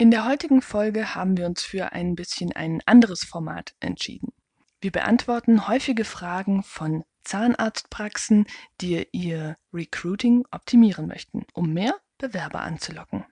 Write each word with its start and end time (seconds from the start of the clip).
In 0.00 0.10
der 0.10 0.24
heutigen 0.24 0.62
Folge 0.62 1.14
haben 1.14 1.36
wir 1.36 1.44
uns 1.44 1.60
für 1.60 1.92
ein 1.92 2.14
bisschen 2.14 2.52
ein 2.52 2.80
anderes 2.86 3.22
Format 3.22 3.74
entschieden. 3.80 4.32
Wir 4.80 4.92
beantworten 4.92 5.68
häufige 5.68 6.06
Fragen 6.06 6.62
von 6.62 7.04
Zahnarztpraxen, 7.22 8.46
die 8.80 9.06
ihr 9.12 9.58
Recruiting 9.74 10.46
optimieren 10.52 11.06
möchten, 11.06 11.44
um 11.52 11.74
mehr 11.74 11.94
Bewerber 12.16 12.62
anzulocken. 12.62 13.26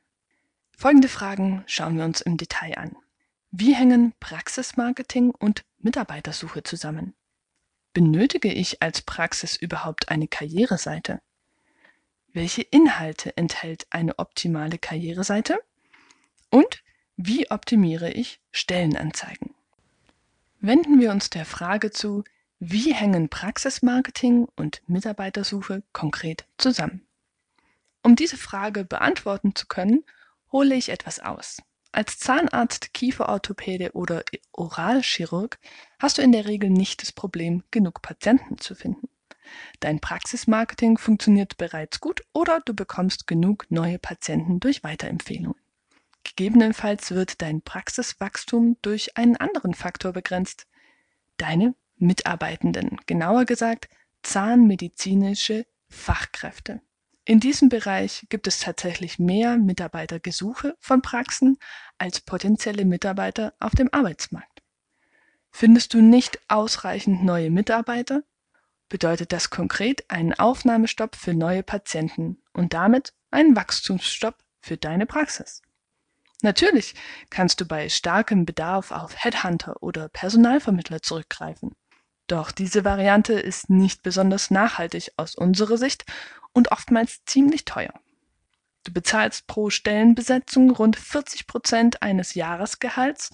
Folgende 0.76 1.08
Fragen 1.08 1.64
schauen 1.66 1.96
wir 1.96 2.04
uns 2.04 2.20
im 2.20 2.36
Detail 2.36 2.76
an. 2.76 2.96
Wie 3.50 3.74
hängen 3.74 4.12
Praxismarketing 4.20 5.30
und 5.30 5.64
Mitarbeitersuche 5.78 6.64
zusammen? 6.64 7.14
Benötige 7.94 8.52
ich 8.52 8.82
als 8.82 9.00
Praxis 9.00 9.56
überhaupt 9.56 10.10
eine 10.10 10.28
Karriereseite? 10.28 11.22
Welche 12.34 12.60
Inhalte 12.60 13.34
enthält 13.38 13.86
eine 13.88 14.18
optimale 14.18 14.76
Karriereseite? 14.76 15.60
Und 16.50 16.82
wie 17.16 17.50
optimiere 17.50 18.10
ich 18.10 18.40
Stellenanzeigen? 18.52 19.54
Wenden 20.60 21.00
wir 21.00 21.10
uns 21.10 21.30
der 21.30 21.44
Frage 21.44 21.90
zu, 21.90 22.24
wie 22.58 22.92
hängen 22.92 23.28
Praxismarketing 23.28 24.48
und 24.56 24.82
Mitarbeitersuche 24.88 25.82
konkret 25.92 26.46
zusammen? 26.58 27.06
Um 28.02 28.16
diese 28.16 28.36
Frage 28.36 28.84
beantworten 28.84 29.54
zu 29.54 29.66
können, 29.66 30.04
hole 30.50 30.74
ich 30.74 30.88
etwas 30.88 31.20
aus. 31.20 31.58
Als 31.92 32.18
Zahnarzt, 32.18 32.92
Kieferorthopäde 32.92 33.92
oder 33.92 34.24
Oralchirurg 34.52 35.58
hast 35.98 36.18
du 36.18 36.22
in 36.22 36.32
der 36.32 36.46
Regel 36.46 36.70
nicht 36.70 37.02
das 37.02 37.12
Problem, 37.12 37.62
genug 37.70 38.02
Patienten 38.02 38.58
zu 38.58 38.74
finden. 38.74 39.08
Dein 39.80 40.00
Praxismarketing 40.00 40.98
funktioniert 40.98 41.56
bereits 41.56 42.00
gut 42.00 42.22
oder 42.32 42.60
du 42.64 42.74
bekommst 42.74 43.26
genug 43.26 43.66
neue 43.70 43.98
Patienten 43.98 44.60
durch 44.60 44.84
Weiterempfehlungen. 44.84 45.58
Gegebenenfalls 46.36 47.10
wird 47.10 47.40
dein 47.42 47.62
Praxiswachstum 47.62 48.76
durch 48.82 49.16
einen 49.16 49.36
anderen 49.36 49.74
Faktor 49.74 50.12
begrenzt. 50.12 50.66
Deine 51.36 51.74
Mitarbeitenden, 51.96 52.98
genauer 53.06 53.44
gesagt 53.44 53.88
zahnmedizinische 54.22 55.66
Fachkräfte. 55.88 56.80
In 57.24 57.40
diesem 57.40 57.68
Bereich 57.68 58.26
gibt 58.28 58.46
es 58.46 58.60
tatsächlich 58.60 59.18
mehr 59.18 59.58
Mitarbeitergesuche 59.58 60.76
von 60.80 61.02
Praxen 61.02 61.58
als 61.98 62.20
potenzielle 62.20 62.84
Mitarbeiter 62.84 63.54
auf 63.60 63.74
dem 63.74 63.88
Arbeitsmarkt. 63.92 64.62
Findest 65.50 65.94
du 65.94 66.00
nicht 66.00 66.38
ausreichend 66.48 67.24
neue 67.24 67.50
Mitarbeiter, 67.50 68.22
bedeutet 68.88 69.32
das 69.32 69.50
konkret 69.50 70.10
einen 70.10 70.32
Aufnahmestopp 70.34 71.16
für 71.16 71.34
neue 71.34 71.62
Patienten 71.62 72.42
und 72.52 72.74
damit 72.74 73.12
einen 73.30 73.56
Wachstumsstopp 73.56 74.36
für 74.60 74.76
deine 74.76 75.06
Praxis. 75.06 75.62
Natürlich 76.42 76.94
kannst 77.30 77.60
du 77.60 77.66
bei 77.66 77.88
starkem 77.88 78.46
Bedarf 78.46 78.92
auf 78.92 79.24
Headhunter 79.24 79.82
oder 79.82 80.08
Personalvermittler 80.08 81.02
zurückgreifen. 81.02 81.74
Doch 82.28 82.52
diese 82.52 82.84
Variante 82.84 83.32
ist 83.32 83.70
nicht 83.70 84.02
besonders 84.02 84.50
nachhaltig 84.50 85.12
aus 85.16 85.34
unserer 85.34 85.78
Sicht 85.78 86.04
und 86.52 86.70
oftmals 86.70 87.24
ziemlich 87.24 87.64
teuer. 87.64 87.92
Du 88.84 88.92
bezahlst 88.92 89.46
pro 89.46 89.70
Stellenbesetzung 89.70 90.70
rund 90.70 90.96
40 90.96 91.46
Prozent 91.46 92.02
eines 92.02 92.34
Jahresgehalts 92.34 93.30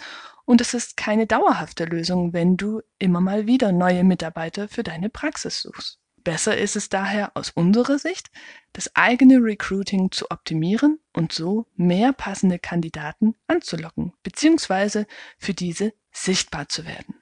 und 0.47 0.61
es 0.61 0.75
ist 0.75 0.97
keine 0.97 1.27
dauerhafte 1.27 1.84
Lösung, 1.84 2.33
wenn 2.33 2.57
du 2.57 2.81
immer 2.99 3.21
mal 3.21 3.47
wieder 3.47 3.73
neue 3.73 4.05
Mitarbeiter 4.05 4.69
für 4.69 4.83
deine 4.83 5.11
Praxis 5.11 5.61
suchst. 5.61 5.99
Besser 6.25 6.57
ist 6.57 6.75
es 6.75 6.89
daher 6.89 7.37
aus 7.37 7.51
unserer 7.51 7.99
Sicht, 7.99 8.31
das 8.73 8.97
eigene 8.97 9.37
Recruiting 9.37 10.11
zu 10.11 10.31
optimieren 10.31 10.99
und 11.12 11.33
so 11.33 11.67
mehr 11.77 12.15
passende 12.15 12.59
Kandidaten 12.59 13.35
anzulocken 13.47 14.15
bzw. 14.23 15.05
für 15.39 15.53
diese 15.53 15.93
sichtbar 16.11 16.69
zu 16.71 16.87
werden. 16.87 17.15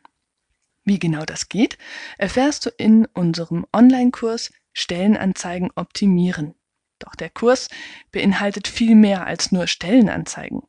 Wie 0.84 1.00
genau 1.00 1.24
das 1.24 1.48
geht, 1.48 1.78
erfährst 2.16 2.66
du 2.66 2.70
in 2.70 3.06
unserem 3.06 3.66
Online-Kurs 3.72 4.52
Stellenanzeigen 4.72 5.70
optimieren. 5.74 6.54
Doch 7.00 7.14
der 7.16 7.30
Kurs 7.30 7.68
beinhaltet 8.12 8.68
viel 8.68 8.94
mehr 8.94 9.26
als 9.26 9.50
nur 9.50 9.66
Stellenanzeigen. 9.66 10.62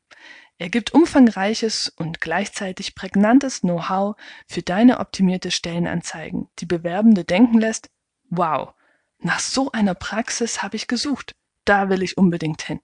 Er 0.57 0.69
gibt 0.69 0.93
umfangreiches 0.93 1.89
und 1.97 2.21
gleichzeitig 2.21 2.95
prägnantes 2.95 3.61
Know-how 3.61 4.15
für 4.47 4.61
deine 4.61 4.99
optimierte 4.99 5.51
Stellenanzeigen, 5.51 6.49
die 6.59 6.65
Bewerbende 6.65 7.23
denken 7.23 7.59
lässt, 7.59 7.89
Wow, 8.35 8.73
nach 9.19 9.39
so 9.39 9.71
einer 9.71 9.93
Praxis 9.93 10.63
habe 10.63 10.75
ich 10.75 10.87
gesucht. 10.87 11.35
Da 11.65 11.89
will 11.89 12.01
ich 12.01 12.17
unbedingt 12.17 12.63
hin. 12.63 12.79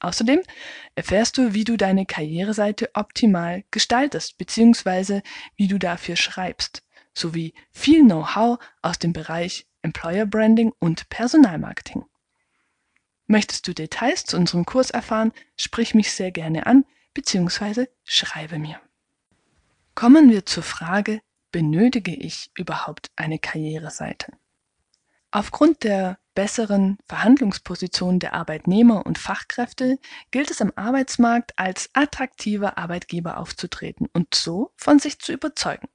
Außerdem 0.00 0.40
erfährst 0.94 1.36
du, 1.36 1.52
wie 1.52 1.64
du 1.64 1.76
deine 1.76 2.06
Karriereseite 2.06 2.90
optimal 2.94 3.64
gestaltest 3.70 4.38
bzw. 4.38 5.20
wie 5.56 5.68
du 5.68 5.78
dafür 5.78 6.16
schreibst, 6.16 6.82
sowie 7.12 7.52
viel 7.70 8.02
Know-how 8.02 8.58
aus 8.80 8.98
dem 8.98 9.12
Bereich 9.12 9.66
Employer 9.82 10.24
Branding 10.24 10.72
und 10.78 11.10
Personalmarketing. 11.10 12.06
Möchtest 13.26 13.68
du 13.68 13.74
Details 13.74 14.24
zu 14.24 14.38
unserem 14.38 14.64
Kurs 14.64 14.90
erfahren, 14.90 15.32
sprich 15.54 15.94
mich 15.94 16.12
sehr 16.12 16.30
gerne 16.30 16.66
an 16.66 16.86
bzw. 17.12 17.88
schreibe 18.04 18.58
mir. 18.58 18.80
Kommen 19.94 20.30
wir 20.30 20.46
zur 20.46 20.62
Frage, 20.62 21.20
benötige 21.52 22.14
ich 22.14 22.50
überhaupt 22.56 23.10
eine 23.16 23.38
Karriereseite? 23.38 24.32
Aufgrund 25.30 25.84
der 25.84 26.18
besseren 26.34 26.98
Verhandlungsposition 27.06 28.18
der 28.18 28.34
Arbeitnehmer 28.34 29.06
und 29.06 29.18
Fachkräfte 29.18 29.98
gilt 30.30 30.50
es 30.50 30.60
am 30.60 30.72
Arbeitsmarkt 30.74 31.58
als 31.58 31.90
attraktiver 31.92 32.78
Arbeitgeber 32.78 33.38
aufzutreten 33.38 34.08
und 34.12 34.34
so 34.34 34.72
von 34.76 34.98
sich 34.98 35.18
zu 35.20 35.32
überzeugen. 35.32 35.88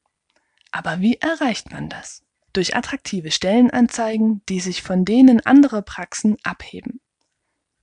Aber 0.71 0.99
wie 0.99 1.17
erreicht 1.17 1.72
man 1.72 1.89
das? 1.89 2.23
Durch 2.53 2.75
attraktive 2.75 3.31
Stellenanzeigen, 3.31 4.41
die 4.47 4.61
sich 4.61 4.81
von 4.81 5.03
denen 5.03 5.45
anderer 5.45 5.81
Praxen 5.81 6.37
abheben 6.43 7.01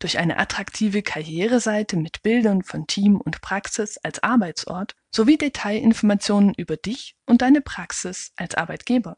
durch 0.03 0.19
eine 0.19 0.37
attraktive 0.39 1.03
Karriereseite 1.03 1.97
mit 1.97 2.23
Bildern 2.23 2.63
von 2.65 2.89
Team 2.89 3.21
und 3.21 3.41
Praxis 3.41 3.99
als 3.99 4.21
Arbeitsort 4.21 4.97
sowie 5.13 5.39
Detailinformationen 5.39 6.55
über 6.57 6.77
dich 6.77 7.15
und 7.25 7.41
deine 7.41 7.61
Praxis 7.61 8.33
als 8.37 8.57
Arbeitgeber. 8.57 9.17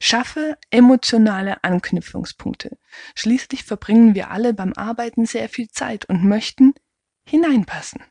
Schaffe 0.00 0.58
emotionale 0.70 1.62
Anknüpfungspunkte. 1.62 2.78
Schließlich 3.14 3.62
verbringen 3.62 4.16
wir 4.16 4.30
alle 4.30 4.54
beim 4.54 4.72
Arbeiten 4.72 5.24
sehr 5.24 5.48
viel 5.48 5.68
Zeit 5.68 6.06
und 6.06 6.24
möchten 6.24 6.74
hineinpassen. 7.24 8.02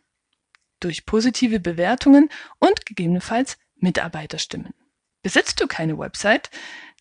Durch 0.80 1.06
positive 1.06 1.60
Bewertungen 1.60 2.30
und 2.60 2.86
gegebenenfalls 2.86 3.58
Mitarbeiterstimmen. 3.76 4.74
Besitzt 5.24 5.60
du 5.60 5.68
keine 5.68 5.98
Website, 5.98 6.52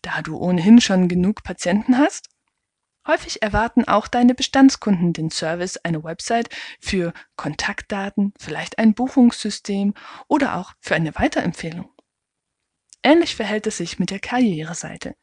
da 0.01 0.21
du 0.21 0.35
ohnehin 0.37 0.81
schon 0.81 1.07
genug 1.07 1.43
Patienten 1.43 1.97
hast? 1.97 2.27
Häufig 3.07 3.41
erwarten 3.41 3.87
auch 3.87 4.07
deine 4.07 4.35
Bestandskunden 4.35 5.13
den 5.13 5.31
Service 5.31 5.77
einer 5.77 6.03
Website 6.03 6.49
für 6.81 7.13
Kontaktdaten, 7.37 8.33
vielleicht 8.37 8.77
ein 8.79 8.93
Buchungssystem 8.93 9.93
oder 10.27 10.57
auch 10.57 10.73
für 10.81 10.95
eine 10.95 11.15
Weiterempfehlung. 11.15 11.89
Ähnlich 13.03 13.37
verhält 13.37 13.65
es 13.67 13.77
sich 13.77 13.99
mit 13.99 14.09
der 14.09 14.19
Karriereseite. 14.19 15.15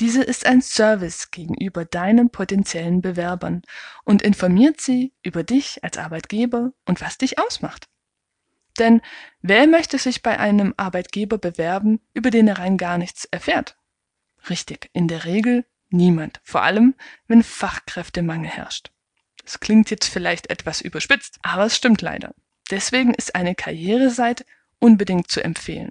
Diese 0.00 0.22
ist 0.22 0.44
ein 0.46 0.62
Service 0.62 1.30
gegenüber 1.30 1.84
deinen 1.84 2.30
potenziellen 2.30 3.02
Bewerbern 3.02 3.62
und 4.04 4.22
informiert 4.22 4.80
sie 4.80 5.12
über 5.22 5.44
dich 5.44 5.84
als 5.84 5.98
Arbeitgeber 5.98 6.72
und 6.86 7.00
was 7.00 7.18
dich 7.18 7.38
ausmacht. 7.38 7.88
Denn 8.80 9.00
wer 9.42 9.68
möchte 9.68 9.98
sich 9.98 10.22
bei 10.22 10.40
einem 10.40 10.74
Arbeitgeber 10.76 11.38
bewerben, 11.38 12.00
über 12.14 12.30
den 12.30 12.48
er 12.48 12.58
rein 12.58 12.76
gar 12.78 12.98
nichts 12.98 13.26
erfährt? 13.26 13.76
Richtig, 14.48 14.90
in 14.92 15.06
der 15.06 15.26
Regel 15.26 15.66
Niemand. 15.90 16.40
Vor 16.44 16.62
allem, 16.62 16.94
wenn 17.26 17.42
Fachkräftemangel 17.42 18.48
herrscht. 18.48 18.90
Das 19.44 19.60
klingt 19.60 19.90
jetzt 19.90 20.06
vielleicht 20.06 20.48
etwas 20.50 20.80
überspitzt, 20.80 21.38
aber 21.42 21.64
es 21.64 21.76
stimmt 21.76 22.02
leider. 22.02 22.34
Deswegen 22.70 23.14
ist 23.14 23.34
eine 23.34 23.54
Karriereseite 23.54 24.44
unbedingt 24.78 25.30
zu 25.30 25.42
empfehlen. 25.42 25.90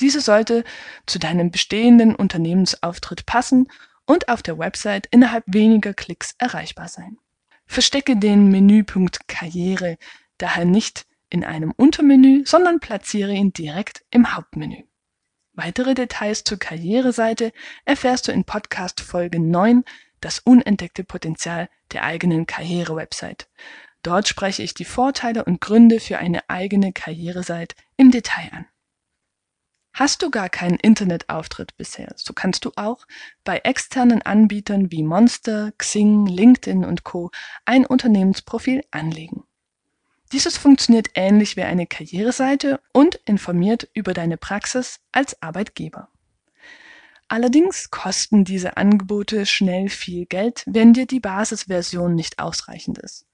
Diese 0.00 0.20
sollte 0.20 0.64
zu 1.06 1.18
deinem 1.18 1.50
bestehenden 1.50 2.14
Unternehmensauftritt 2.14 3.24
passen 3.24 3.68
und 4.04 4.28
auf 4.28 4.42
der 4.42 4.58
Website 4.58 5.06
innerhalb 5.10 5.44
weniger 5.46 5.94
Klicks 5.94 6.34
erreichbar 6.38 6.88
sein. 6.88 7.18
Verstecke 7.66 8.16
den 8.16 8.50
Menüpunkt 8.50 9.28
Karriere 9.28 9.96
daher 10.38 10.64
nicht 10.64 11.06
in 11.30 11.44
einem 11.44 11.72
Untermenü, 11.72 12.44
sondern 12.44 12.80
platziere 12.80 13.32
ihn 13.32 13.52
direkt 13.52 14.04
im 14.10 14.34
Hauptmenü. 14.36 14.82
Weitere 15.58 15.94
Details 15.94 16.44
zur 16.44 16.58
Karriereseite 16.58 17.50
erfährst 17.86 18.28
du 18.28 18.32
in 18.32 18.44
Podcast 18.44 19.00
Folge 19.00 19.40
9, 19.40 19.84
das 20.20 20.38
unentdeckte 20.38 21.02
Potenzial 21.02 21.70
der 21.92 22.04
eigenen 22.04 22.44
Karriere-Website. 22.44 23.48
Dort 24.02 24.28
spreche 24.28 24.62
ich 24.62 24.74
die 24.74 24.84
Vorteile 24.84 25.46
und 25.46 25.62
Gründe 25.62 25.98
für 25.98 26.18
eine 26.18 26.50
eigene 26.50 26.92
Karriereseite 26.92 27.74
im 27.96 28.10
Detail 28.10 28.50
an. 28.52 28.66
Hast 29.94 30.20
du 30.20 30.30
gar 30.30 30.50
keinen 30.50 30.76
Internetauftritt 30.76 31.74
bisher, 31.78 32.12
so 32.16 32.34
kannst 32.34 32.66
du 32.66 32.72
auch 32.76 33.06
bei 33.42 33.56
externen 33.60 34.20
Anbietern 34.20 34.90
wie 34.90 35.02
Monster, 35.02 35.72
Xing, 35.78 36.26
LinkedIn 36.26 36.84
und 36.84 37.02
Co. 37.02 37.30
ein 37.64 37.86
Unternehmensprofil 37.86 38.82
anlegen. 38.90 39.45
Dieses 40.32 40.56
funktioniert 40.56 41.08
ähnlich 41.14 41.56
wie 41.56 41.62
eine 41.62 41.86
Karriereseite 41.86 42.80
und 42.92 43.16
informiert 43.26 43.88
über 43.94 44.12
deine 44.12 44.36
Praxis 44.36 45.00
als 45.12 45.40
Arbeitgeber. 45.40 46.08
Allerdings 47.28 47.90
kosten 47.90 48.44
diese 48.44 48.76
Angebote 48.76 49.46
schnell 49.46 49.88
viel 49.88 50.26
Geld, 50.26 50.62
wenn 50.66 50.92
dir 50.92 51.06
die 51.06 51.20
Basisversion 51.20 52.14
nicht 52.14 52.38
ausreichend 52.38 52.98
ist. 52.98 53.26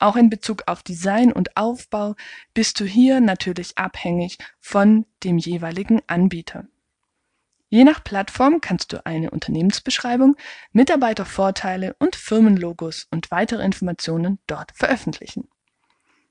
Auch 0.00 0.16
in 0.16 0.30
Bezug 0.30 0.62
auf 0.66 0.82
Design 0.82 1.32
und 1.32 1.56
Aufbau 1.56 2.14
bist 2.54 2.78
du 2.78 2.84
hier 2.84 3.20
natürlich 3.20 3.76
abhängig 3.78 4.38
von 4.60 5.06
dem 5.24 5.38
jeweiligen 5.38 6.02
Anbieter. 6.06 6.66
Je 7.68 7.84
nach 7.84 8.02
Plattform 8.02 8.60
kannst 8.60 8.92
du 8.92 9.04
eine 9.04 9.30
Unternehmensbeschreibung, 9.30 10.36
Mitarbeitervorteile 10.72 11.94
und 11.98 12.16
Firmenlogos 12.16 13.06
und 13.10 13.30
weitere 13.30 13.62
Informationen 13.64 14.38
dort 14.46 14.72
veröffentlichen. 14.74 15.48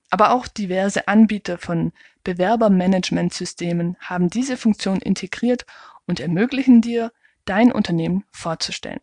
Aber 0.10 0.32
auch 0.32 0.48
diverse 0.48 1.08
Anbieter 1.08 1.58
von 1.58 1.92
Bewerbermanagementsystemen 2.24 3.98
haben 4.00 4.30
diese 4.30 4.58
Funktion 4.58 5.00
integriert 5.00 5.66
und 6.06 6.20
ermöglichen 6.20 6.82
dir, 6.82 7.12
dein 7.46 7.72
Unternehmen 7.72 8.26
vorzustellen. 8.32 9.00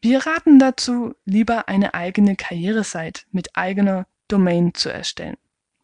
Wir 0.00 0.26
raten 0.26 0.58
dazu, 0.58 1.14
lieber 1.24 1.68
eine 1.68 1.94
eigene 1.94 2.36
Karriereseite 2.36 3.22
mit 3.30 3.56
eigener 3.56 4.06
Domain 4.28 4.74
zu 4.74 4.90
erstellen. 4.90 5.36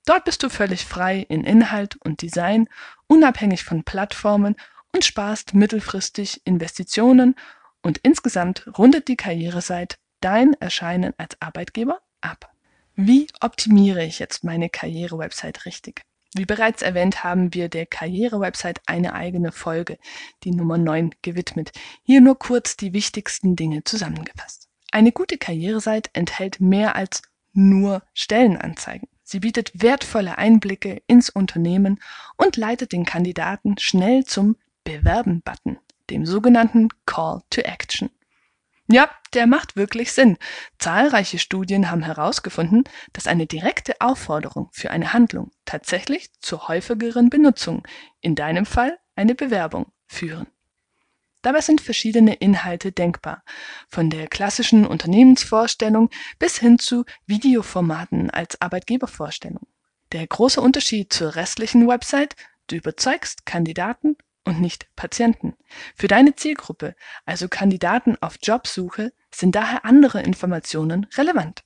Dort 0.07 0.25
bist 0.25 0.43
du 0.43 0.49
völlig 0.49 0.85
frei 0.85 1.25
in 1.29 1.45
Inhalt 1.45 1.97
und 2.05 2.23
Design, 2.23 2.69
unabhängig 3.07 3.65
von 3.65 3.85
Plattformen 3.85 4.57
und 4.95 5.05
sparst 5.05 5.55
mittelfristig 5.55 6.43
Investitionen 6.45 7.35
und 7.83 7.99
insgesamt 8.03 8.67
rundet 8.79 9.09
die 9.09 9.17
Karriereseite 9.17 9.97
dein 10.21 10.55
Erscheinen 10.55 11.15
als 11.17 11.41
Arbeitgeber 11.41 12.01
ab. 12.21 12.53
Wie 13.03 13.29
optimiere 13.41 14.05
ich 14.05 14.19
jetzt 14.19 14.45
meine 14.45 14.69
Karriere-Website 14.69 15.65
richtig? 15.65 16.03
Wie 16.35 16.45
bereits 16.45 16.83
erwähnt, 16.83 17.25
haben 17.25 17.55
wir 17.55 17.71
der 17.71 17.87
Karriere-Website 17.87 18.83
eine 18.85 19.15
eigene 19.15 19.53
Folge, 19.53 19.97
die 20.45 20.51
Nummer 20.51 20.77
9, 20.77 21.15
gewidmet. 21.23 21.73
Hier 22.03 22.21
nur 22.21 22.39
kurz 22.39 22.77
die 22.77 22.93
wichtigsten 22.93 23.57
Dinge 23.57 23.85
zusammengefasst. 23.85 24.69
Eine 24.93 25.13
gute 25.13 25.39
Karriereseite 25.39 26.11
enthält 26.13 26.61
mehr 26.61 26.95
als 26.95 27.23
nur 27.55 28.03
Stellenanzeigen. 28.13 29.09
Sie 29.23 29.41
bietet 29.41 29.73
wertvolle 29.73 30.37
Einblicke 30.37 31.01
ins 31.07 31.31
Unternehmen 31.31 32.01
und 32.37 32.59
leitet 32.59 32.93
den 32.93 33.07
Kandidaten 33.07 33.79
schnell 33.79 34.27
zum 34.27 34.57
Bewerben-Button, 34.85 35.79
dem 36.11 36.27
sogenannten 36.27 36.89
Call 37.07 37.41
to 37.49 37.63
Action. 37.63 38.11
Ja, 38.93 39.09
der 39.35 39.47
macht 39.47 39.77
wirklich 39.77 40.11
Sinn. 40.11 40.37
Zahlreiche 40.81 41.39
Studien 41.39 41.93
haben 41.93 42.03
herausgefunden, 42.03 42.83
dass 43.13 43.29
eine 43.29 43.47
direkte 43.47 44.01
Aufforderung 44.01 44.69
für 44.73 44.91
eine 44.91 45.13
Handlung 45.13 45.53
tatsächlich 45.65 46.33
zur 46.41 46.67
häufigeren 46.67 47.31
Benutzung, 47.31 47.87
in 48.21 48.35
deinem 48.35 48.67
Fall 48.67 48.99
eine 49.15 49.37
Bewerbung, 49.37 49.93
führen. 50.09 50.49
Dabei 51.43 51.61
sind 51.61 51.81
verschiedene 51.81 52.35
Inhalte 52.35 52.91
denkbar, 52.91 53.45
von 53.89 54.11
der 54.11 54.27
klassischen 54.27 54.85
Unternehmensvorstellung 54.85 56.11
bis 56.41 56.59
hin 56.59 56.81
zu 56.81 57.05
Videoformaten 57.27 58.29
als 58.31 58.61
Arbeitgebervorstellung. 58.61 59.69
Der 60.11 60.27
große 60.27 60.61
Unterschied 60.61 61.13
zur 61.13 61.37
restlichen 61.37 61.87
Website, 61.87 62.35
du 62.67 62.75
überzeugst 62.75 63.47
Kandidaten 63.47 64.17
und 64.45 64.61
nicht 64.61 64.89
Patienten. 64.97 65.55
Für 65.95 66.09
deine 66.09 66.35
Zielgruppe, 66.35 66.95
also 67.25 67.49
Kandidaten 67.49 68.17
auf 68.21 68.37
Jobsuche, 68.43 69.13
sind 69.33 69.55
daher 69.55 69.85
andere 69.85 70.23
Informationen 70.23 71.07
relevant. 71.17 71.63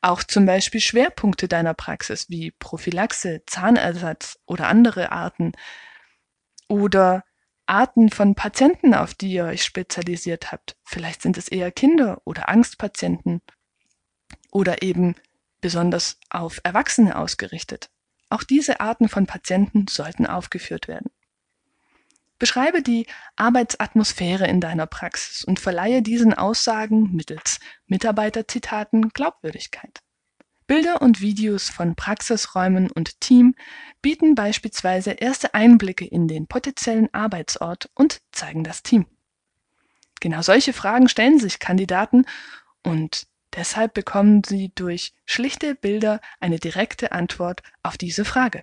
Auch 0.00 0.22
zum 0.22 0.46
Beispiel 0.46 0.80
Schwerpunkte 0.80 1.48
deiner 1.48 1.74
Praxis 1.74 2.30
wie 2.30 2.52
Prophylaxe, 2.52 3.42
Zahnersatz 3.46 4.38
oder 4.46 4.68
andere 4.68 5.12
Arten 5.12 5.52
oder 6.68 7.24
Arten 7.66 8.10
von 8.10 8.34
Patienten, 8.36 8.94
auf 8.94 9.14
die 9.14 9.32
ihr 9.32 9.44
euch 9.44 9.64
spezialisiert 9.64 10.52
habt. 10.52 10.76
Vielleicht 10.84 11.22
sind 11.22 11.36
es 11.36 11.48
eher 11.48 11.72
Kinder 11.72 12.22
oder 12.24 12.48
Angstpatienten 12.48 13.42
oder 14.52 14.82
eben 14.82 15.16
besonders 15.60 16.18
auf 16.30 16.60
Erwachsene 16.62 17.16
ausgerichtet. 17.16 17.90
Auch 18.28 18.44
diese 18.44 18.80
Arten 18.80 19.08
von 19.08 19.26
Patienten 19.26 19.86
sollten 19.88 20.26
aufgeführt 20.26 20.86
werden. 20.86 21.10
Beschreibe 22.38 22.82
die 22.82 23.06
Arbeitsatmosphäre 23.36 24.46
in 24.46 24.60
deiner 24.60 24.86
Praxis 24.86 25.42
und 25.44 25.58
verleihe 25.58 26.02
diesen 26.02 26.34
Aussagen 26.34 27.12
mittels 27.14 27.58
Mitarbeiterzitaten 27.86 29.08
Glaubwürdigkeit. 29.10 30.00
Bilder 30.66 31.00
und 31.00 31.20
Videos 31.20 31.70
von 31.70 31.94
Praxisräumen 31.94 32.90
und 32.90 33.20
Team 33.20 33.54
bieten 34.02 34.34
beispielsweise 34.34 35.12
erste 35.12 35.54
Einblicke 35.54 36.04
in 36.04 36.26
den 36.26 36.46
potenziellen 36.48 37.12
Arbeitsort 37.14 37.88
und 37.94 38.20
zeigen 38.32 38.64
das 38.64 38.82
Team. 38.82 39.06
Genau 40.20 40.42
solche 40.42 40.72
Fragen 40.72 41.08
stellen 41.08 41.38
sich 41.38 41.60
Kandidaten 41.60 42.26
und 42.82 43.28
deshalb 43.54 43.94
bekommen 43.94 44.42
sie 44.44 44.72
durch 44.74 45.12
schlichte 45.24 45.74
Bilder 45.74 46.20
eine 46.40 46.58
direkte 46.58 47.12
Antwort 47.12 47.62
auf 47.82 47.96
diese 47.96 48.24
Frage. 48.24 48.62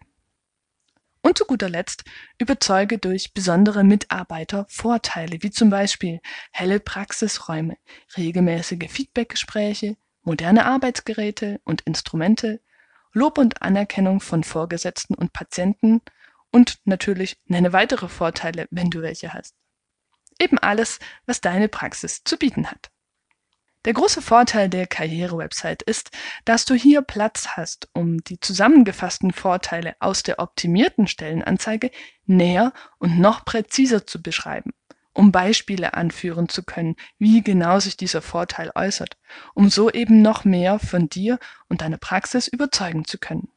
Und 1.25 1.37
zu 1.37 1.45
guter 1.45 1.69
Letzt 1.69 2.03
überzeuge 2.37 2.97
durch 2.97 3.33
besondere 3.33 3.85
Mitarbeitervorteile, 3.85 5.41
wie 5.41 5.51
zum 5.51 5.69
Beispiel 5.69 6.19
helle 6.51 6.81
Praxisräume, 6.81 7.77
regelmäßige 8.17 8.91
Feedbackgespräche, 8.91 9.95
moderne 10.21 10.65
Arbeitsgeräte 10.65 11.61
und 11.63 11.81
Instrumente, 11.81 12.59
Lob 13.13 13.37
und 13.37 13.61
Anerkennung 13.61 14.19
von 14.19 14.43
Vorgesetzten 14.43 15.15
und 15.15 15.31
Patienten 15.31 16.01
und 16.51 16.79
natürlich 16.83 17.37
nenne 17.45 17.71
weitere 17.71 18.09
Vorteile, 18.09 18.67
wenn 18.69 18.89
du 18.89 19.01
welche 19.01 19.33
hast. 19.33 19.55
Eben 20.39 20.59
alles, 20.59 20.99
was 21.25 21.39
deine 21.39 21.69
Praxis 21.69 22.23
zu 22.25 22.37
bieten 22.37 22.69
hat. 22.69 22.91
Der 23.85 23.93
große 23.93 24.21
Vorteil 24.21 24.69
der 24.69 24.87
Karriere-Website 24.87 25.83
ist, 25.83 26.11
dass 26.45 26.63
du 26.63 26.73
hier 26.73 27.01
Platz 27.01 27.49
hast, 27.57 27.89
um 27.93 28.23
die 28.23 28.39
zusammengefassten 28.39 29.31
Vorteile 29.31 29.95
aus 29.99 30.23
der 30.23 30.39
optimierten 30.39 31.05
Stellenanzeige 31.05 31.91
näher 32.25 32.71
und 32.97 33.19
noch 33.19 33.43
präziser 33.43 34.07
zu 34.07 34.21
beschreiben, 34.21 34.71
um 35.11 35.33
Beispiele 35.33 35.95
anführen 35.95 36.47
zu 36.47 36.63
können, 36.63 36.95
wie 37.17 37.43
genau 37.43 37.81
sich 37.81 37.97
dieser 37.97 38.21
Vorteil 38.21 38.71
äußert, 38.73 39.17
um 39.53 39.69
so 39.69 39.91
eben 39.91 40.21
noch 40.21 40.45
mehr 40.45 40.79
von 40.79 41.09
dir 41.09 41.37
und 41.67 41.81
deiner 41.81 41.97
Praxis 41.97 42.47
überzeugen 42.47 43.03
zu 43.03 43.17
können. 43.17 43.49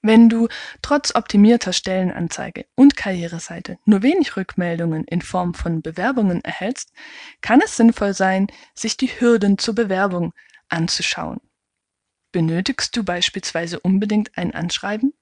Wenn 0.00 0.28
du 0.28 0.46
trotz 0.80 1.14
optimierter 1.14 1.72
Stellenanzeige 1.72 2.66
und 2.76 2.96
Karriereseite 2.96 3.78
nur 3.84 4.02
wenig 4.02 4.36
Rückmeldungen 4.36 5.04
in 5.04 5.22
Form 5.22 5.54
von 5.54 5.82
Bewerbungen 5.82 6.42
erhältst, 6.44 6.92
kann 7.40 7.60
es 7.60 7.76
sinnvoll 7.76 8.14
sein, 8.14 8.46
sich 8.74 8.96
die 8.96 9.08
Hürden 9.08 9.58
zur 9.58 9.74
Bewerbung 9.74 10.32
anzuschauen. 10.68 11.40
Benötigst 12.30 12.96
du 12.96 13.02
beispielsweise 13.02 13.80
unbedingt 13.80 14.38
ein 14.38 14.54
Anschreiben? 14.54 15.14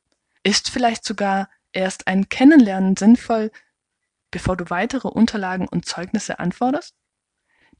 Ist 0.42 0.70
vielleicht 0.70 1.04
sogar 1.04 1.48
erst 1.72 2.06
ein 2.06 2.28
Kennenlernen 2.28 2.96
sinnvoll, 2.96 3.50
bevor 4.30 4.56
du 4.56 4.68
weitere 4.68 5.08
Unterlagen 5.08 5.68
und 5.68 5.86
Zeugnisse 5.86 6.38
anforderst? 6.38 6.94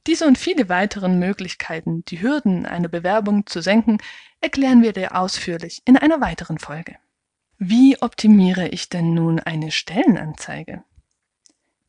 Diese 0.05 0.25
und 0.25 0.37
viele 0.37 0.69
weiteren 0.69 1.19
Möglichkeiten, 1.19 2.05
die 2.05 2.21
Hürden 2.21 2.65
einer 2.65 2.87
Bewerbung 2.87 3.45
zu 3.45 3.61
senken, 3.61 3.97
erklären 4.39 4.81
wir 4.81 4.93
dir 4.93 5.15
ausführlich 5.15 5.81
in 5.85 5.97
einer 5.97 6.21
weiteren 6.21 6.59
Folge. 6.59 6.95
Wie 7.57 7.99
optimiere 8.01 8.67
ich 8.67 8.89
denn 8.89 9.13
nun 9.13 9.39
eine 9.39 9.71
Stellenanzeige? 9.71 10.83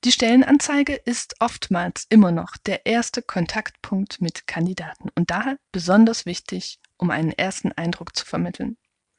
Die 0.05 0.13
Stellenanzeige 0.13 0.95
ist 0.95 1.35
oftmals 1.41 2.07
immer 2.09 2.31
noch 2.31 2.57
der 2.57 2.87
erste 2.87 3.21
Kontaktpunkt 3.21 4.21
mit 4.21 4.47
Kandidaten 4.47 5.11
und 5.17 5.31
daher 5.31 5.59
besonders 5.73 6.25
wichtig, 6.25 6.79
um 6.97 7.11
einen 7.11 7.33
ersten 7.33 7.73
Eindruck 7.73 8.17
zu 8.17 8.25
vermitteln. 8.25 8.77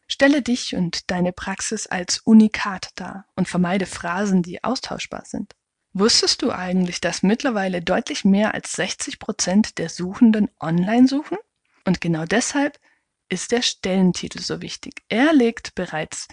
Stelle 0.08 0.42
dich 0.42 0.76
und 0.76 1.12
deine 1.12 1.34
Praxis 1.34 1.86
als 1.86 2.20
Unikat 2.20 2.90
dar 2.96 3.26
und 3.36 3.48
vermeide 3.48 3.86
Phrasen, 3.86 4.42
die 4.42 4.64
austauschbar 4.64 5.24
sind. 5.26 5.54
Wusstest 6.00 6.42
du 6.42 6.52
eigentlich, 6.54 7.02
dass 7.02 7.24
mittlerweile 7.24 7.82
deutlich 7.82 8.24
mehr 8.24 8.54
als 8.54 8.72
60 8.72 9.20
Prozent 9.20 9.78
der 9.78 9.90
Suchenden 9.90 10.50
online 10.58 11.10
suchen? 11.10 11.38
Und 11.84 12.00
genau 12.00 12.24
deshalb 12.24 12.80
ist 13.28 13.52
der 13.52 13.62
Stellentitel 13.62 14.40
so 14.40 14.62
wichtig. 14.62 15.04
Er 15.10 15.34
legt 15.34 15.76
bereits 15.76 16.30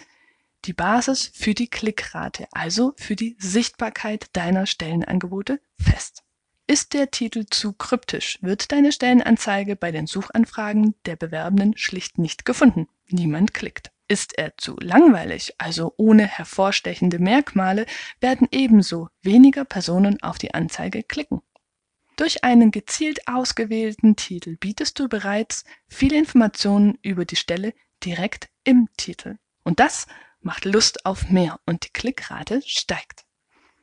die 0.63 0.71
Basis 0.71 1.29
für 1.33 1.53
die 1.53 1.69
Klickrate, 1.69 2.47
also 2.51 2.93
für 2.95 3.17
die 3.17 3.35
Sichtbarkeit 3.39 4.27
deiner 4.31 4.67
Stellenangebote 4.67 5.59
fest. 5.77 6.23
Ist 6.65 6.93
der 6.93 7.11
Titel 7.11 7.45
zu 7.49 7.73
kryptisch, 7.73 8.39
wird 8.41 8.71
deine 8.71 8.93
Stellenanzeige 8.93 9.75
bei 9.75 9.91
den 9.91 10.07
Suchanfragen 10.07 10.95
der 11.05 11.17
Bewerbenden 11.17 11.75
schlicht 11.75 12.19
nicht 12.19 12.45
gefunden. 12.45 12.87
Niemand 13.09 13.53
klickt. 13.53 13.91
Ist 14.07 14.37
er 14.37 14.55
zu 14.57 14.77
langweilig, 14.79 15.55
also 15.57 15.93
ohne 15.97 16.25
hervorstechende 16.25 17.19
Merkmale, 17.19 17.85
werden 18.21 18.47
ebenso 18.51 19.09
weniger 19.21 19.65
Personen 19.65 20.21
auf 20.23 20.37
die 20.37 20.53
Anzeige 20.53 21.03
klicken. 21.03 21.41
Durch 22.15 22.43
einen 22.43 22.71
gezielt 22.71 23.27
ausgewählten 23.27 24.15
Titel 24.15 24.57
bietest 24.57 24.97
du 24.99 25.07
bereits 25.07 25.65
viele 25.87 26.17
Informationen 26.17 26.97
über 27.03 27.25
die 27.25 27.35
Stelle 27.35 27.73
direkt 28.03 28.49
im 28.63 28.89
Titel. 28.97 29.37
Und 29.63 29.79
das 29.79 30.07
macht 30.41 30.65
Lust 30.65 31.05
auf 31.05 31.29
mehr 31.29 31.59
und 31.65 31.85
die 31.85 31.91
Klickrate 31.91 32.61
steigt. 32.65 33.25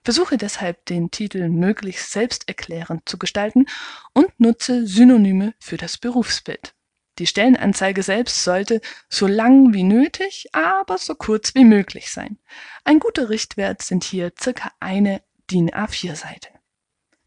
Versuche 0.03 0.37
deshalb 0.37 0.85
den 0.87 1.11
Titel 1.11 1.49
möglichst 1.49 2.11
selbsterklärend 2.11 3.09
zu 3.09 3.19
gestalten 3.19 3.67
und 4.13 4.29
nutze 4.41 4.87
Synonyme 4.87 5.55
für 5.61 5.77
das 5.77 5.97
Berufsbild. 5.97 6.75
Die 7.19 7.27
Stellenanzeige 7.27 8.03
selbst 8.03 8.43
sollte 8.43 8.81
so 9.09 9.27
lang 9.27 9.73
wie 9.73 9.85
nötig, 9.85 10.47
aber 10.53 10.99
so 10.99 11.15
kurz 11.15 11.55
wie 11.55 11.65
möglich 11.65 12.11
sein. 12.11 12.39
Ein 12.85 12.99
guter 12.99 13.31
Richtwert 13.31 13.83
sind 13.83 14.05
hier 14.05 14.33
circa 14.41 14.73
eine 14.81 15.23
DIN 15.51 15.71
A4-Seite. 15.71 16.49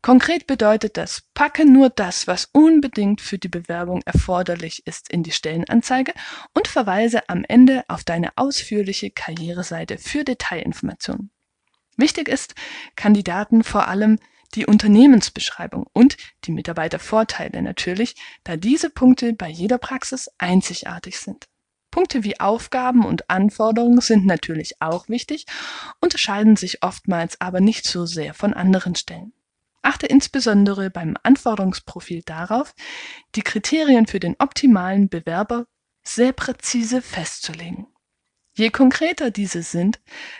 Konkret 0.02 0.46
bedeutet 0.48 0.96
das, 0.96 1.24
packe 1.34 1.66
nur 1.66 1.90
das, 1.90 2.28
was 2.28 2.50
unbedingt 2.54 3.20
für 3.20 3.38
die 3.38 3.50
Bewerbung 3.50 4.02
erforderlich 4.06 4.86
ist, 4.86 5.12
in 5.12 5.24
die 5.24 5.32
Stellenanzeige 5.32 6.14
und 6.54 6.68
verweise 6.68 7.28
am 7.30 7.44
Ende 7.46 7.84
auf 7.88 8.04
deine 8.04 8.32
ausführliche 8.38 9.10
Karriereseite 9.10 9.98
für 9.98 10.24
Detailinformationen. 10.24 11.32
Wichtig 11.98 12.30
ist, 12.30 12.54
Kandidaten 12.96 13.64
vor 13.64 13.88
allem 13.88 14.20
die 14.56 14.66
Unternehmensbeschreibung 14.66 15.86
und 15.94 16.18
die 16.46 16.52
Mitarbeitervorteile 16.52 17.62
natürlich, 17.62 18.16
da 18.44 18.58
diese 18.58 18.90
Punkte 18.90 19.34
bei 19.34 19.50
jeder 19.50 19.78
Praxis 19.78 20.30
einzigartig 20.38 21.20
sind. 21.20 21.46
Punkte 21.92 22.24
wie 22.24 22.40
Aufgaben 22.40 23.06
und 23.06 23.30
Anforderungen 23.30 24.02
sind 24.02 24.26
natürlich 24.26 24.82
auch 24.82 25.10
wichtig, 25.10 25.46
unterscheiden 26.00 26.56
sich 26.56 26.84
oftmals 26.84 27.42
aber 27.42 27.60
nicht 27.60 27.86
so 27.86 28.06
sehr 28.06 28.34
von 28.34 28.54
anderen 28.54 28.96
Stellen. 28.96 29.34
Achte 29.82 30.06
insbesondere 30.06 30.90
beim 30.90 31.16
Anforderungsprofil 31.24 32.22
darauf, 32.24 32.76
die 33.36 33.42
Kriterien 33.42 34.06
für 34.06 34.20
den 34.20 34.36
optimalen 34.38 35.08
Bewerber 35.08 35.66
sehr 36.04 36.34
präzise 36.34 37.02
festzulegen. 37.02 37.88
Je 38.54 38.70
konkreter 38.70 39.32
diese 39.32 39.62
sind, 39.62 40.00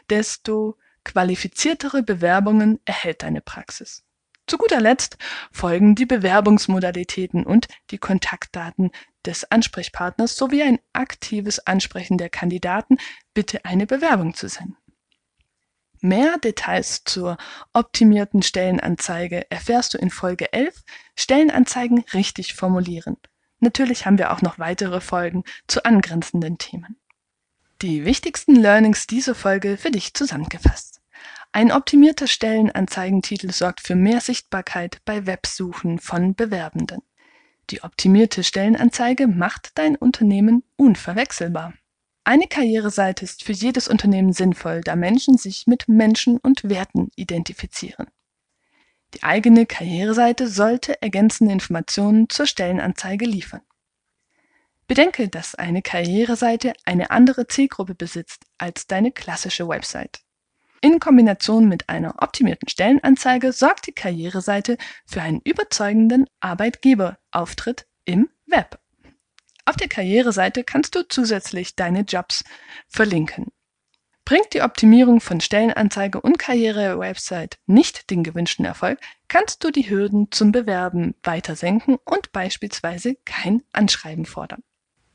desto 0.10 0.78
Qualifiziertere 1.08 2.04
Bewerbungen 2.04 2.82
erhält 2.84 3.24
deine 3.24 3.40
Praxis. 3.40 4.04
Zu 4.46 4.58
guter 4.58 4.82
Letzt 4.82 5.18
folgen 5.54 5.96
die 5.96 6.06
Bewerbungsmodalitäten 6.06 7.46
und 7.46 7.70
die 7.92 7.98
Kontaktdaten 7.98 8.92
des 9.26 9.50
Ansprechpartners 9.50 10.36
sowie 10.36 10.64
ein 10.64 10.80
aktives 10.92 11.66
Ansprechen 11.66 12.18
der 12.18 12.30
Kandidaten, 12.30 12.98
bitte 13.34 13.64
eine 13.64 13.88
Bewerbung 13.88 14.34
zu 14.34 14.50
senden. 14.50 14.76
Mehr 16.02 16.38
Details 16.40 17.06
zur 17.06 17.38
optimierten 17.72 18.44
Stellenanzeige 18.44 19.50
erfährst 19.50 19.94
du 19.94 19.98
in 19.98 20.10
Folge 20.10 20.52
11 20.52 20.84
Stellenanzeigen 21.16 22.04
richtig 22.14 22.54
formulieren. 22.54 23.16
Natürlich 23.62 24.06
haben 24.06 24.18
wir 24.18 24.34
auch 24.34 24.42
noch 24.42 24.60
weitere 24.60 25.00
Folgen 25.00 25.46
zu 25.68 25.86
angrenzenden 25.86 26.58
Themen. 26.58 27.00
Die 27.82 28.06
wichtigsten 28.06 28.56
Learnings 28.56 29.06
dieser 29.06 29.36
Folge 29.36 29.78
für 29.78 29.92
dich 29.92 30.16
zusammengefasst. 30.16 30.97
Ein 31.58 31.72
optimierter 31.72 32.28
Stellenanzeigentitel 32.28 33.52
sorgt 33.52 33.82
für 33.82 33.96
mehr 33.96 34.22
Sichtbarkeit 34.22 35.00
bei 35.06 35.26
Websuchen 35.26 35.98
von 35.98 36.36
Bewerbenden. 36.36 37.02
Die 37.72 37.82
optimierte 37.82 38.44
Stellenanzeige 38.44 39.26
macht 39.26 39.72
dein 39.74 39.96
Unternehmen 39.96 40.62
unverwechselbar. 40.76 41.74
Eine 42.24 42.46
Karriereseite 42.46 43.26
ist 43.26 43.44
für 43.44 43.54
jedes 43.54 43.88
Unternehmen 43.88 44.34
sinnvoll, 44.34 44.82
da 44.82 44.96
Menschen 44.96 45.40
sich 45.40 45.66
mit 45.66 45.88
Menschen 45.88 46.38
und 46.38 46.70
Werten 46.70 47.10
identifizieren. 47.16 48.06
Die 49.16 49.24
eigene 49.24 49.66
Karriereseite 49.66 50.48
sollte 50.48 51.02
ergänzende 51.02 51.54
Informationen 51.54 52.30
zur 52.30 52.46
Stellenanzeige 52.46 53.26
liefern. 53.26 53.62
Bedenke, 54.86 55.28
dass 55.28 55.56
eine 55.56 55.82
Karriereseite 55.82 56.74
eine 56.86 57.10
andere 57.10 57.48
Zielgruppe 57.48 57.96
besitzt 57.96 58.44
als 58.60 58.86
deine 58.86 59.12
klassische 59.12 59.68
Website. 59.68 60.22
In 60.82 61.00
Kombination 61.00 61.68
mit 61.68 61.90
einer 61.90 62.16
optimierten 62.22 62.70
Stellenanzeige 62.70 63.52
sorgt 63.52 63.88
die 63.88 63.94
Karriereseite 63.94 64.78
für 65.06 65.22
einen 65.22 65.42
überzeugenden 65.44 66.26
Arbeitgeberauftritt 66.40 67.88
im 68.06 68.30
Web. 68.46 68.80
Auf 69.66 69.76
der 69.76 69.90
Karriereseite 69.90 70.64
kannst 70.64 70.96
du 70.96 71.08
zusätzlich 71.08 71.76
deine 71.76 72.02
Jobs 72.02 72.44
verlinken. 72.88 73.48
Bringt 74.24 74.54
die 74.54 74.62
Optimierung 74.62 75.22
von 75.22 75.40
Stellenanzeige 75.40 76.20
und 76.22 76.38
Karriere-Website 76.38 77.60
nicht 77.66 78.10
den 78.10 78.24
gewünschten 78.24 78.66
Erfolg, 78.66 79.00
kannst 79.30 79.64
du 79.64 79.72
die 79.72 79.90
Hürden 79.90 80.32
zum 80.32 80.52
Bewerben 80.52 81.16
weiter 81.24 81.56
senken 81.56 81.98
und 82.04 82.34
beispielsweise 82.34 83.16
kein 83.24 83.64
Anschreiben 83.72 84.26
fordern. 84.26 84.64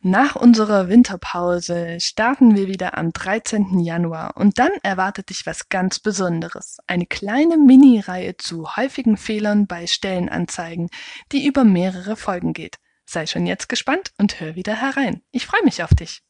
Nach 0.04 0.34
unserer 0.34 0.88
Winterpause 0.88 2.00
starten 2.00 2.56
wir 2.56 2.66
wieder 2.66 2.98
am 2.98 3.12
13. 3.12 3.78
Januar 3.78 4.36
und 4.36 4.58
dann 4.58 4.72
erwartet 4.82 5.30
dich 5.30 5.46
was 5.46 5.68
ganz 5.68 6.00
Besonderes. 6.00 6.78
Eine 6.88 7.06
kleine 7.06 7.56
Mini-Reihe 7.56 8.36
zu 8.36 8.74
häufigen 8.74 9.16
Fehlern 9.16 9.68
bei 9.68 9.86
Stellenanzeigen, 9.86 10.88
die 11.30 11.46
über 11.46 11.62
mehrere 11.62 12.16
Folgen 12.16 12.52
geht. 12.52 12.78
Sei 13.06 13.26
schon 13.26 13.46
jetzt 13.46 13.68
gespannt 13.68 14.10
und 14.18 14.40
hör 14.40 14.56
wieder 14.56 14.74
herein. 14.74 15.22
Ich 15.30 15.46
freue 15.46 15.62
mich 15.62 15.84
auf 15.84 15.94
dich. 15.94 16.24